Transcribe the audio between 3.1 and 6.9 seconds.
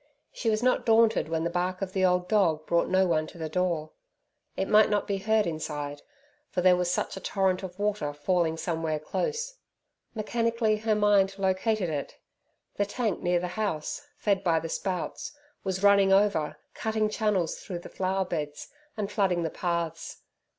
to the door. It might not be heard inside, for there was